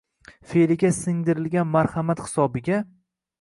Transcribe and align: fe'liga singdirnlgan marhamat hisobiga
fe'liga 0.53 0.91
singdirnlgan 0.99 1.69
marhamat 1.75 2.25
hisobiga 2.27 2.81